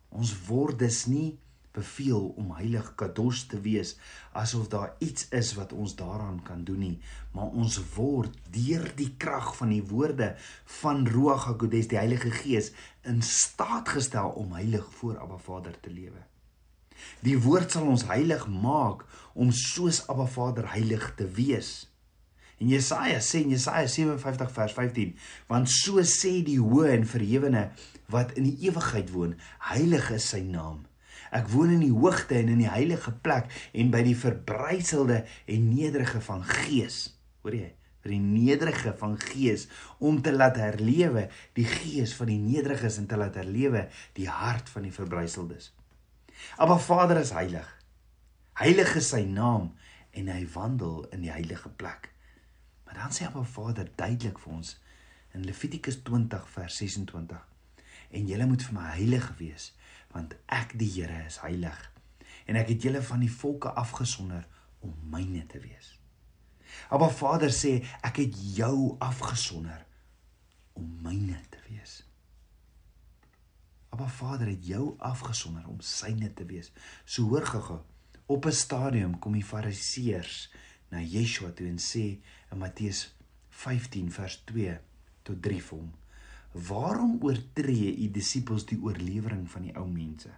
Ons 0.10 0.46
word 0.46 0.80
dus 0.80 1.06
nie 1.06 1.40
beveel 1.74 2.28
om 2.38 2.54
heilig 2.58 2.94
kados 3.00 3.46
te 3.52 3.60
wees 3.66 3.96
asof 4.32 4.70
daar 4.74 4.94
iets 5.04 5.30
is 5.34 5.54
wat 5.58 5.74
ons 5.74 5.96
daaraan 6.00 6.42
kan 6.46 6.64
doen 6.68 6.80
nie 6.86 6.98
maar 7.34 7.50
ons 7.50 7.80
word 7.96 8.36
deur 8.54 8.86
die 8.98 9.10
krag 9.18 9.56
van 9.58 9.74
die 9.74 9.84
woorde 9.90 10.34
van 10.82 11.08
Ruach 11.08 11.48
HaKodes 11.50 11.90
die 11.92 11.98
Heilige 11.98 12.32
Gees 12.32 12.72
in 13.04 13.22
staat 13.22 13.90
gestel 13.90 14.30
om 14.30 14.54
heilig 14.54 14.86
voor 15.00 15.20
Abba 15.20 15.38
Vader 15.38 15.80
te 15.80 15.92
lewe. 15.92 16.22
Die 17.26 17.36
woord 17.42 17.74
sal 17.74 17.88
ons 17.90 18.06
heilig 18.08 18.46
maak 18.48 19.04
om 19.34 19.52
soos 19.52 20.04
Abba 20.12 20.28
Vader 20.30 20.70
heilig 20.76 21.10
te 21.18 21.28
wees. 21.36 21.74
En 22.62 22.70
Jesaja 22.72 23.20
sê 23.20 23.42
in 23.44 23.52
Jesaja 23.52 23.90
57 23.92 24.54
vers 24.56 24.76
15, 24.78 25.16
want 25.50 25.72
so 25.74 26.04
sê 26.08 26.38
die 26.46 26.60
hoë 26.62 26.94
en 26.94 27.10
verhewene 27.10 27.66
wat 28.14 28.38
in 28.40 28.48
die 28.48 28.70
ewigheid 28.70 29.10
woon, 29.12 29.36
heilig 29.74 30.12
is 30.16 30.30
sy 30.32 30.44
naam. 30.46 30.84
Ek 31.34 31.48
woon 31.54 31.74
in 31.74 31.82
die 31.82 31.94
hoogte 31.94 32.38
en 32.38 32.52
in 32.54 32.62
die 32.62 32.70
heilige 32.70 33.14
plek 33.26 33.50
en 33.74 33.94
by 33.94 34.04
die 34.06 34.18
verbryselde 34.18 35.24
en 35.50 35.72
nederige 35.74 36.22
van 36.22 36.44
gees. 36.46 37.08
Hoor 37.42 37.58
jy? 37.58 37.72
vir 38.04 38.12
die 38.12 38.20
nederige 38.20 38.92
van 39.00 39.16
gees 39.20 39.68
om 40.04 40.20
te 40.22 40.34
laat 40.36 40.58
herlewe 40.60 41.30
die 41.56 41.66
gees 41.68 42.12
van 42.18 42.28
die 42.34 42.40
nederiges 42.42 43.00
en 43.00 43.08
te 43.08 43.20
laat 43.20 43.38
herlewe 43.40 43.86
die 44.18 44.28
hart 44.28 44.68
van 44.74 44.84
die 44.84 44.92
verbryseldes. 44.92 45.72
Maar 46.60 46.82
Vader 46.84 47.22
is 47.22 47.32
heilig. 47.32 47.70
Heilig 48.60 48.92
is 49.00 49.14
sy 49.14 49.24
naam 49.24 49.72
en 50.12 50.28
hy 50.30 50.44
wandel 50.54 51.06
in 51.16 51.24
die 51.24 51.32
heilige 51.32 51.72
plek. 51.80 52.12
Maar 52.84 53.06
dan 53.06 53.16
sê 53.16 53.30
Abba 53.30 53.46
Vader 53.48 53.88
duidelik 53.96 54.42
vir 54.44 54.58
ons 54.60 54.76
in 55.34 55.48
Levitikus 55.48 56.02
20 56.04 56.44
vers 56.58 56.82
26 56.84 57.40
en 58.14 58.28
julle 58.30 58.46
moet 58.46 58.68
vir 58.68 58.76
my 58.76 58.90
heilig 59.00 59.32
wees 59.40 59.72
want 60.14 60.36
ek 60.46 60.78
die 60.80 60.90
Here 60.96 61.26
is 61.28 61.42
heilig 61.44 61.80
en 62.46 62.60
ek 62.60 62.74
het 62.74 62.86
julle 62.86 63.02
van 63.06 63.24
die 63.24 63.32
volke 63.32 63.72
afgesonder 63.80 64.46
om 64.84 64.94
myne 65.12 65.46
te 65.48 65.62
wees. 65.64 65.94
Maar 66.92 67.14
Vader 67.14 67.54
sê 67.54 67.78
ek 68.04 68.20
het 68.24 68.40
jou 68.58 68.98
afgesonder 69.04 69.86
om 70.80 70.90
myne 71.06 71.40
te 71.54 71.62
wees. 71.70 72.02
Maar 73.94 74.10
Vader 74.10 74.50
het 74.50 74.66
jou 74.66 74.96
afgesonder 74.98 75.68
om 75.70 75.80
syne 75.86 76.34
te 76.34 76.46
wees. 76.50 76.72
So 77.06 77.30
hoor 77.30 77.46
gou-gou 77.46 77.82
op 78.26 78.46
'n 78.46 78.52
stadium 78.52 79.20
kom 79.20 79.34
die 79.34 79.46
fariseërs 79.46 80.52
na 80.90 81.00
Yeshua 81.02 81.52
toe 81.52 81.68
en 81.68 81.78
sê 81.78 82.20
in 82.52 82.58
Matteus 82.58 83.16
15 83.50 84.12
vers 84.12 84.44
2 84.46 84.80
tot 85.24 85.42
3 85.42 85.62
vir 85.62 85.78
hom 85.78 85.92
Waarom 86.54 87.18
oortree 87.26 87.90
u 88.06 88.10
disippels 88.14 88.66
die 88.70 88.78
oorlewering 88.82 89.48
van 89.50 89.66
die 89.66 89.74
ou 89.74 89.88
mense? 89.90 90.30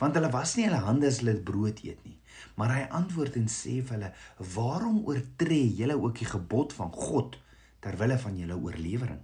Want 0.00 0.16
hulle 0.16 0.30
was 0.32 0.54
nie 0.56 0.64
hulle 0.64 0.80
hande 0.84 1.08
as 1.08 1.20
hulle 1.20 1.36
brood 1.40 1.82
eet 1.84 2.00
nie. 2.04 2.16
Maar 2.56 2.72
hy 2.74 2.82
antwoord 2.98 3.36
en 3.36 3.48
sê 3.52 3.78
vir 3.80 3.96
hulle: 3.96 4.12
"Waarom 4.54 5.02
oortree 5.04 5.68
julle 5.76 5.96
ook 6.00 6.18
die 6.18 6.28
gebod 6.28 6.72
van 6.76 6.92
God 6.92 7.36
ter 7.80 7.96
wille 8.00 8.18
van 8.18 8.38
julle 8.38 8.56
oorlewering?" 8.56 9.20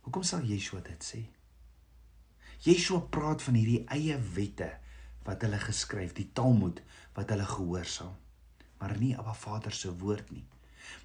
Hoekom 0.00 0.24
sal 0.24 0.44
Yeshua 0.48 0.80
dit 0.80 1.04
sê? 1.04 1.20
Yeshua 2.64 3.00
praat 3.00 3.42
van 3.42 3.56
hierdie 3.56 3.84
eie 3.88 4.16
wette 4.34 4.70
wat 5.24 5.44
hulle 5.44 5.60
geskryf, 5.60 6.12
die 6.16 6.30
Talmud 6.32 6.80
wat 7.16 7.30
hulle 7.32 7.44
gehoorsaam, 7.44 8.16
maar 8.80 8.96
nie 8.98 9.12
Abba 9.16 9.34
Vader 9.34 9.72
se 9.72 9.92
woord 10.00 10.32
nie. 10.32 10.44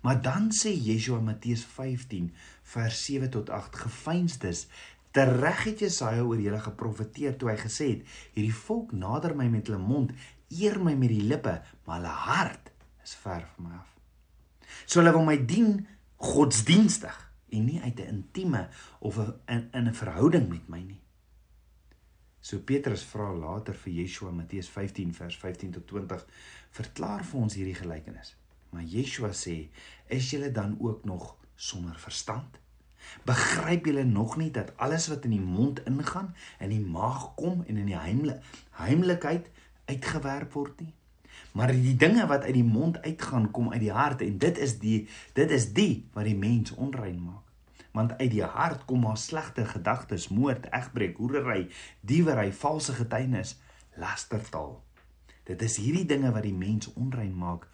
Maar 0.01 0.21
dan 0.21 0.51
sê 0.51 0.73
Yeshua 0.73 1.19
Matteus 1.19 1.65
15 1.65 2.33
vers 2.75 3.05
7 3.05 3.29
tot 3.29 3.49
8 3.49 3.75
gefeinsdes 3.85 4.67
tereg 5.15 5.63
het 5.63 5.79
Jesaja 5.85 6.23
oor 6.23 6.39
julle 6.41 6.59
geprofeteer 6.59 7.37
toe 7.39 7.49
hy 7.53 7.57
gesê 7.59 7.89
het 7.93 8.15
hierdie 8.35 8.55
volk 8.65 8.91
nader 8.91 9.35
my 9.35 9.47
met 9.51 9.69
hulle 9.69 9.79
mond 9.79 10.11
eer 10.51 10.79
my 10.83 10.95
met 10.99 11.13
die 11.13 11.23
lippe 11.23 11.55
maar 11.85 12.01
hulle 12.01 12.15
hart 12.25 12.71
is 13.05 13.15
ver 13.21 13.45
van 13.55 13.69
my 13.69 13.77
af. 13.79 13.91
So 14.85 14.99
hulle 14.99 15.13
wil 15.15 15.25
my 15.27 15.37
dien 15.47 15.85
godsdienstig 16.21 17.15
en 17.55 17.65
nie 17.65 17.81
uit 17.81 17.99
'n 17.99 18.11
intieme 18.17 18.67
of 18.99 19.17
'n 19.17 19.33
in, 19.47 19.69
in 19.71 19.87
'n 19.87 19.93
verhouding 19.93 20.49
met 20.49 20.67
my 20.67 20.81
nie. 20.81 21.01
So 22.41 22.59
Petrus 22.59 23.03
vra 23.03 23.33
later 23.33 23.73
vir 23.73 23.93
Yeshua 23.93 24.31
Matteus 24.31 24.69
15 24.69 25.13
vers 25.13 25.37
15 25.37 25.71
tot 25.71 25.87
20 25.87 26.25
verklaar 26.69 27.23
vir 27.25 27.39
ons 27.41 27.53
hierdie 27.53 27.75
gelykenis. 27.75 28.35
Maar 28.75 28.83
Yeshua 28.83 29.31
sê, 29.31 29.69
is 30.11 30.29
julle 30.29 30.51
dan 30.51 30.75
ook 30.83 31.05
nog 31.07 31.35
sonder 31.55 31.95
verstand? 31.95 32.59
Begryp 33.23 33.85
julle 33.85 34.03
nog 34.03 34.35
nie 34.37 34.51
dat 34.51 34.73
alles 34.75 35.07
wat 35.07 35.23
in 35.23 35.31
die 35.31 35.41
mond 35.41 35.79
ingaan, 35.87 36.33
in 36.59 36.73
die 36.73 36.81
maag 36.83 37.29
kom 37.39 37.63
en 37.67 37.77
in 37.77 37.87
die 37.87 37.95
heimlik 37.95 38.43
heimlikheid 38.75 39.47
uitgewerp 39.85 40.51
word 40.59 40.83
nie? 40.83 40.91
Maar 41.55 41.71
die 41.71 41.95
dinge 41.95 42.27
wat 42.27 42.43
uit 42.43 42.53
die 42.53 42.67
mond 42.67 42.99
uitgaan, 43.01 43.51
kom 43.51 43.71
uit 43.71 43.79
die 43.79 43.95
hart 43.95 44.21
en 44.27 44.37
dit 44.43 44.57
is 44.57 44.75
die 44.83 45.07
dit 45.39 45.51
is 45.51 45.71
die 45.73 46.09
wat 46.11 46.27
die 46.27 46.35
mens 46.35 46.75
onrein 46.75 47.21
maak. 47.23 47.43
Want 47.95 48.17
uit 48.19 48.31
die 48.31 48.43
hart 48.43 48.83
kom 48.85 49.07
maar 49.07 49.17
slegte 49.17 49.63
gedagtes, 49.65 50.27
moord, 50.27 50.67
egbreek, 50.75 51.15
hoerery, 51.17 51.69
diewery, 52.01 52.51
valse 52.51 52.93
getuienis, 52.93 53.55
lastertaal. 53.95 54.81
Dit 55.47 55.61
is 55.61 55.77
hierdie 55.79 56.07
dinge 56.09 56.35
wat 56.35 56.43
die 56.43 56.57
mens 56.57 56.91
onrein 56.93 57.37
maak 57.37 57.69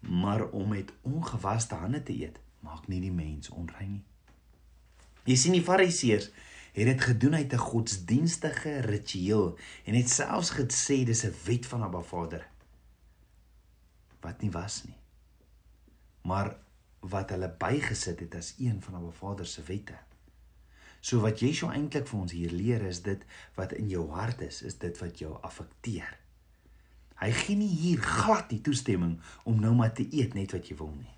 maar 0.00 0.48
om 0.50 0.68
met 0.68 0.92
ongewaste 1.02 1.74
hande 1.74 2.02
te 2.02 2.12
eet 2.12 2.38
maak 2.60 2.88
nie 2.88 3.00
die 3.00 3.12
mens 3.14 3.48
onrein 3.48 3.92
nie. 3.92 4.04
Jy 5.28 5.36
sien 5.36 5.56
die 5.56 5.64
Fariseërs 5.64 6.30
het 6.78 6.86
dit 6.86 7.00
gedoen 7.00 7.34
uit 7.34 7.52
'n 7.52 7.66
godsdienstige 7.70 8.80
ritueel 8.80 9.58
en 9.84 9.94
het 9.94 10.10
selfs 10.10 10.50
gesê 10.50 11.04
dis 11.04 11.24
'n 11.24 11.34
wet 11.44 11.66
van 11.66 11.82
Abba 11.82 12.00
Vader 12.00 12.46
wat 14.20 14.40
nie 14.40 14.50
was 14.50 14.84
nie. 14.84 14.96
Maar 16.22 16.56
wat 17.00 17.30
hulle 17.30 17.54
bygesit 17.58 18.20
het 18.20 18.34
as 18.34 18.54
een 18.58 18.82
van 18.82 18.94
Abba 18.94 19.10
Vader 19.10 19.46
se 19.46 19.62
wette. 19.62 19.98
So 21.00 21.20
wat 21.20 21.40
Yeshua 21.40 21.72
eintlik 21.72 22.06
vir 22.06 22.20
ons 22.20 22.32
hier 22.32 22.50
leer 22.50 22.82
is 22.82 23.02
dit 23.02 23.22
wat 23.54 23.72
in 23.72 23.88
jou 23.88 24.10
hart 24.10 24.40
is, 24.40 24.62
is 24.62 24.78
dit 24.78 24.98
wat 24.98 25.18
jou 25.18 25.36
affekteer. 25.42 26.18
Hy 27.18 27.30
gee 27.34 27.58
nie 27.58 27.70
hier 27.70 28.02
glad 28.02 28.48
die 28.52 28.60
toestemming 28.62 29.18
om 29.44 29.60
nou 29.60 29.74
maar 29.74 29.94
te 29.94 30.06
eet 30.06 30.36
net 30.38 30.54
wat 30.54 30.68
jy 30.70 30.76
wil 30.78 30.92
nie. 30.94 31.14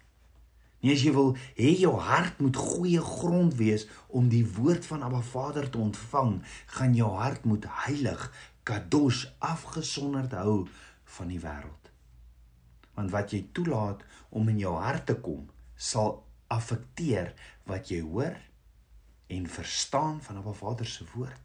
Nie 0.81 0.95
as 0.95 1.03
jy 1.05 1.13
wil 1.13 1.35
hê 1.59 1.75
jou 1.77 1.93
hart 2.01 2.39
moet 2.41 2.57
goeie 2.57 3.03
grond 3.05 3.57
wees 3.59 3.85
om 4.09 4.31
die 4.33 4.47
woord 4.57 4.87
van 4.89 5.05
Abba 5.05 5.21
Vader 5.21 5.69
te 5.69 5.81
ontvang, 5.81 6.39
gaan 6.73 6.97
jou 6.97 7.11
hart 7.21 7.45
moet 7.45 7.69
heilig, 7.85 8.23
kadosh 8.65 9.27
afgesonderd 9.45 10.33
hou 10.41 10.65
van 11.19 11.29
die 11.29 11.41
wêreld. 11.43 11.93
Want 12.97 13.13
wat 13.13 13.35
jy 13.37 13.43
toelaat 13.53 14.07
om 14.33 14.49
in 14.49 14.63
jou 14.63 14.73
hart 14.81 15.05
te 15.11 15.19
kom, 15.21 15.45
sal 15.77 16.23
affekteer 16.51 17.35
wat 17.69 17.93
jy 17.93 18.01
hoor 18.01 18.41
en 19.31 19.47
verstaan 19.47 20.19
van 20.25 20.41
Abba 20.41 20.57
Vader 20.57 20.89
se 20.89 21.05
woord. 21.13 21.45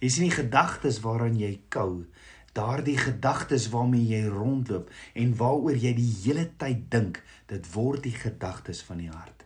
Jy 0.00 0.08
sien 0.10 0.26
die 0.26 0.34
gedagtes 0.34 0.98
waaraan 1.04 1.36
jy 1.38 1.52
kou, 1.70 2.06
daardie 2.52 2.98
gedagtes 2.98 3.68
waarmee 3.70 4.06
jy 4.06 4.24
rondloop 4.26 4.90
en 5.14 5.36
waaroor 5.36 5.76
jy 5.76 5.92
die 5.94 6.14
hele 6.24 6.46
tyd 6.56 6.88
dink, 6.90 7.22
dit 7.46 7.72
word 7.74 8.02
die 8.02 8.16
gedagtes 8.16 8.82
van 8.82 9.02
die 9.02 9.10
hart. 9.10 9.44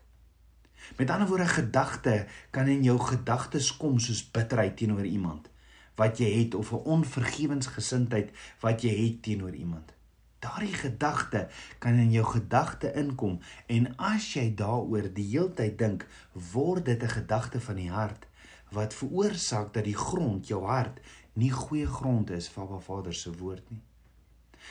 Met 0.97 1.11
ander 1.11 1.29
woorde, 1.29 1.49
gedagte 1.49 2.27
kan 2.51 2.69
in 2.69 2.85
jou 2.85 2.99
gedagtes 3.01 3.73
kom 3.77 3.99
soos 3.99 4.25
bitterheid 4.31 4.77
teenoor 4.77 5.05
iemand 5.05 5.51
wat 5.95 6.19
jy 6.19 6.27
het 6.41 6.55
of 6.59 6.73
'n 6.73 6.83
onvergewensgesindheid 6.91 8.31
wat 8.61 8.83
jy 8.83 8.95
het 9.05 9.23
teenoor 9.23 9.55
iemand. 9.55 9.93
Daardie 10.39 10.75
gedagte 10.75 11.49
kan 11.79 11.95
in 11.95 12.11
jou 12.11 12.25
gedagte 12.25 12.93
inkom 12.93 13.39
en 13.67 13.97
as 13.97 14.35
jy 14.35 14.55
daaroor 14.55 15.07
die 15.15 15.29
heeltyd 15.31 15.79
dink, 15.79 16.07
word 16.53 16.85
dit 16.85 17.03
'n 17.03 17.09
gedagte 17.09 17.61
van 17.61 17.75
die 17.75 17.91
hart 17.91 18.27
wat 18.75 18.95
veroorsaak 18.95 19.73
dat 19.75 19.85
die 19.85 19.97
grond, 19.97 20.49
jou 20.49 20.65
hart, 20.67 21.01
nie 21.41 21.51
goeie 21.51 21.87
grond 21.87 22.31
is 22.31 22.49
vir 22.53 22.65
Abba 22.65 22.79
Vader 22.79 23.15
se 23.15 23.33
woord 23.39 23.71
nie. 23.71 23.83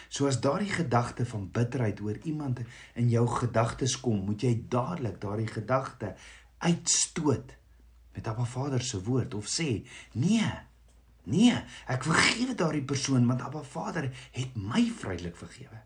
So 0.09 0.27
as 0.27 0.39
daardie 0.41 0.71
gedagte 0.73 1.25
van 1.25 1.49
bitterheid 1.53 2.01
oor 2.01 2.17
iemand 2.23 2.63
in 2.97 3.09
jou 3.09 3.25
gedagtes 3.29 3.99
kom, 4.01 4.23
moet 4.25 4.41
jy 4.41 4.53
dadelik 4.69 5.19
daardie 5.21 5.49
gedagte 5.51 6.15
uitstoot 6.63 7.55
met 8.13 8.27
Abba 8.27 8.45
Vader 8.45 8.81
se 8.81 9.01
woord 9.03 9.33
of 9.33 9.49
sê: 9.49 9.85
"Nee. 10.13 10.51
Nee, 11.23 11.55
ek 11.87 12.03
vergewe 12.03 12.55
daardie 12.55 12.83
persoon 12.83 13.27
want 13.27 13.41
Abba 13.41 13.63
Vader 13.63 14.09
het 14.31 14.55
my 14.55 14.91
vrylik 14.97 15.35
vergewe." 15.35 15.83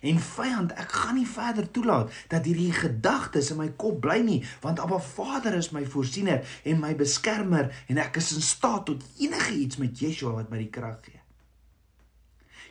En 0.00 0.18
vyand, 0.22 0.72
ek 0.78 0.92
gaan 1.02 1.16
nie 1.18 1.26
verder 1.26 1.70
toelaat 1.70 2.12
dat 2.30 2.46
hierdie 2.46 2.72
gedagtes 2.72 3.50
in 3.50 3.60
my 3.60 3.68
kop 3.80 4.00
bly 4.04 4.20
nie, 4.22 4.40
want 4.62 4.80
Abba 4.82 5.00
Vader 5.02 5.56
is 5.58 5.72
my 5.74 5.84
voorsiener 5.86 6.44
en 6.62 6.82
my 6.82 6.94
beskermer 6.98 7.72
en 7.88 8.02
ek 8.02 8.20
is 8.22 8.32
in 8.36 8.44
staat 8.44 8.86
tot 8.90 9.06
enige 9.18 9.56
iets 9.58 9.80
met 9.82 9.98
Yeshua 9.98 10.36
wat 10.38 10.52
my 10.52 10.62
die 10.62 10.72
krag 10.72 11.00
gee. 11.06 11.18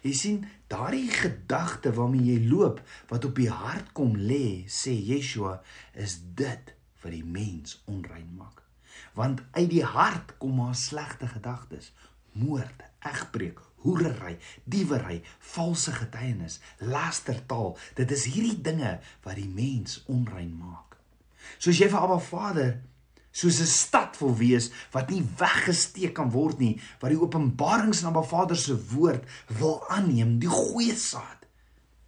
Jy 0.06 0.14
sien, 0.16 0.44
daardie 0.72 1.10
gedagte 1.12 1.92
waarmee 1.98 2.30
jy 2.30 2.48
loop 2.48 2.80
wat 3.10 3.26
op 3.28 3.36
die 3.36 3.50
hart 3.52 3.92
kom 3.98 4.14
lê, 4.16 4.64
sê 4.70 4.94
Yeshua, 4.94 5.58
is 5.98 6.20
dit 6.38 6.74
wat 7.02 7.12
die 7.14 7.26
mens 7.26 7.82
onrein 7.92 8.30
maak. 8.38 8.62
Want 9.18 9.42
uit 9.58 9.70
die 9.72 9.84
hart 9.84 10.36
kom 10.42 10.60
maar 10.62 10.76
slegte 10.78 11.28
gedagtes, 11.28 11.92
moord, 12.38 12.86
egbreek, 13.06 13.60
hoerery, 13.88 14.36
diewery, 14.68 15.22
valse 15.54 15.94
getuienis, 15.96 16.60
lastertaal. 16.84 17.78
Dit 17.96 18.12
is 18.12 18.28
hierdie 18.28 18.60
dinge 18.62 18.98
wat 19.24 19.40
die 19.40 19.48
mens 19.48 20.02
onrein 20.12 20.52
maak. 20.60 21.00
Soos 21.58 21.80
jy 21.80 21.88
vir 21.90 22.04
Abba 22.04 22.20
Vader 22.20 22.76
soos 23.38 23.60
'n 23.62 23.70
stad 23.70 24.18
wil 24.20 24.36
wees 24.36 24.72
wat 24.92 25.10
nie 25.14 25.24
weggesteek 25.38 26.14
kan 26.18 26.32
word 26.32 26.60
nie, 26.60 26.82
wat 27.00 27.12
die 27.14 27.22
openbarings 27.22 28.02
van 28.02 28.10
Abba 28.10 28.24
Vader 28.24 28.58
se 28.58 28.76
woord 28.94 29.24
wil 29.60 29.84
aanneem, 29.90 30.40
die 30.40 30.50
goeie 30.50 30.96
saad. 30.96 31.46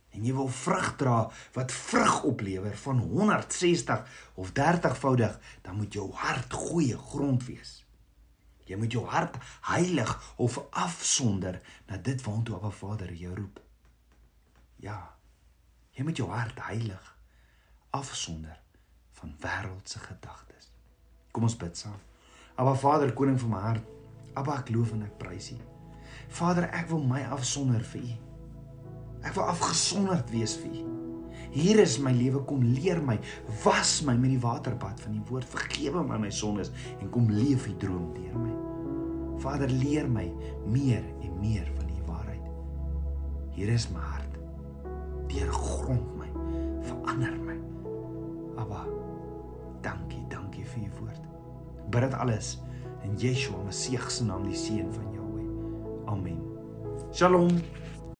En 0.09 0.25
jy 0.25 0.33
wil 0.33 0.49
vrug 0.49 0.95
dra 0.97 1.19
wat 1.53 1.71
vrug 1.71 2.23
oplewer 2.23 2.77
van 2.77 2.97
160 2.99 4.07
of 4.35 4.51
30voudig, 4.51 5.39
dan 5.61 5.77
moet 5.77 5.93
jou 5.93 6.11
hart 6.13 6.53
goeie 6.53 6.97
grond 6.97 7.45
wees. 7.45 7.85
Jy 8.69 8.77
moet 8.77 8.93
jou 8.93 9.05
hart 9.09 9.37
heilig 9.65 10.11
of 10.37 10.59
afsonder 10.77 11.57
na 11.89 11.97
dit 11.97 12.21
waartoe 12.21 12.55
Abba 12.59 12.69
Vader 12.69 13.13
jou 13.17 13.33
roep. 13.35 13.57
Ja. 14.83 14.99
Jy 15.97 16.05
moet 16.05 16.21
jou 16.21 16.29
hart 16.29 16.59
heilig 16.69 17.15
afsonder 17.89 18.59
van 19.19 19.33
wêreldse 19.41 19.99
gedagtes. 19.99 20.69
Kom 21.33 21.43
ons 21.49 21.57
bid 21.57 21.77
saam. 21.77 21.97
Abba 22.55 22.75
Vader, 22.77 23.13
koning 23.13 23.39
van 23.41 23.49
my 23.49 23.63
hart. 23.63 23.89
Abba, 24.37 24.59
ek 24.61 24.69
loof 24.75 24.93
en 24.93 25.03
ek 25.07 25.17
prys 25.19 25.49
U. 25.55 25.57
Vader, 26.37 26.69
ek 26.75 26.89
wil 26.91 27.01
my 27.09 27.23
afsonder 27.33 27.83
vir 27.91 28.05
U. 28.05 28.15
Ek 29.25 29.33
wil 29.35 29.49
afgesonderd 29.49 30.29
wees 30.31 30.55
vir 30.61 30.77
U. 30.77 31.08
Hier 31.49 31.79
is 31.81 31.97
my 31.97 32.11
lewe, 32.13 32.43
kom 32.45 32.61
leer 32.61 32.99
my, 33.01 33.17
was 33.63 33.99
my 34.05 34.13
met 34.19 34.35
die 34.35 34.41
waterbad 34.43 34.99
van 35.01 35.15
die 35.17 35.23
woord, 35.31 35.47
vergewe 35.49 36.03
my 36.05 36.19
my 36.21 36.29
sondes 36.33 36.69
en 36.99 37.09
kom 37.13 37.29
leef 37.33 37.65
U 37.69 37.73
droom 37.81 38.11
deur 38.13 38.37
my. 38.37 38.53
Vader, 39.41 39.71
leer 39.71 40.05
my 40.11 40.27
meer 40.69 41.01
en 41.23 41.33
meer 41.41 41.65
van 41.77 41.89
U 41.89 42.03
waarheid. 42.09 42.45
Hier 43.55 43.73
is 43.73 43.87
my 43.93 44.03
hart. 44.03 44.37
Deurgrond 45.31 46.13
my, 46.19 46.29
verander 46.85 47.35
my. 47.47 47.57
Abba, 48.61 48.85
dankie, 49.85 50.21
dankie 50.29 50.67
vir 50.69 50.85
U 50.85 50.93
woord. 50.99 51.25
Bid 51.89 52.05
dit 52.05 52.19
alles 52.21 52.57
in 53.07 53.17
Yeshua 53.17 53.63
Messie 53.65 53.97
se 54.09 54.25
naam, 54.27 54.45
die 54.45 54.57
seun 54.57 54.93
van 54.93 55.13
Jahweh. 55.15 55.49
Amen. 56.13 56.41
Shalom. 57.09 57.49